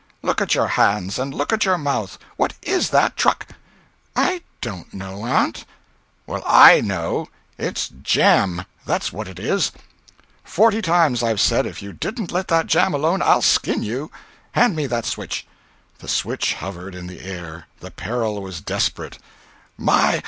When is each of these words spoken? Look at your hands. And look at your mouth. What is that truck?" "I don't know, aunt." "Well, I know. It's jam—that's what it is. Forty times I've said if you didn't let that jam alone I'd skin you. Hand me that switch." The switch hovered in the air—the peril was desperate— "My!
Look 0.23 0.41
at 0.41 0.55
your 0.55 0.65
hands. 0.65 1.19
And 1.19 1.31
look 1.31 1.53
at 1.53 1.63
your 1.63 1.77
mouth. 1.77 2.17
What 2.35 2.55
is 2.63 2.89
that 2.89 3.15
truck?" 3.15 3.45
"I 4.15 4.41
don't 4.59 4.91
know, 4.95 5.25
aunt." 5.27 5.63
"Well, 6.25 6.41
I 6.43 6.81
know. 6.83 7.29
It's 7.59 7.87
jam—that's 8.01 9.13
what 9.13 9.27
it 9.27 9.37
is. 9.37 9.71
Forty 10.43 10.81
times 10.81 11.21
I've 11.21 11.39
said 11.39 11.67
if 11.67 11.83
you 11.83 11.93
didn't 11.93 12.31
let 12.31 12.47
that 12.47 12.65
jam 12.65 12.95
alone 12.95 13.21
I'd 13.21 13.43
skin 13.43 13.83
you. 13.83 14.09
Hand 14.53 14.75
me 14.75 14.87
that 14.87 15.05
switch." 15.05 15.45
The 15.99 16.07
switch 16.07 16.55
hovered 16.55 16.95
in 16.95 17.05
the 17.05 17.21
air—the 17.23 17.91
peril 17.91 18.41
was 18.41 18.59
desperate— 18.59 19.19
"My! 19.77 20.19